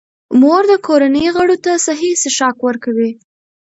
[0.39, 3.11] مور د کورنۍ غړو ته صحي څښاک ورکوي.